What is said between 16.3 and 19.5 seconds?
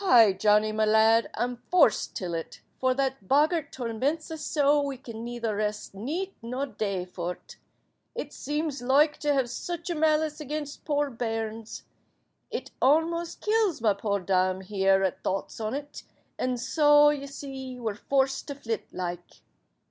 and soa, ye see, we're forc'd to flitt like."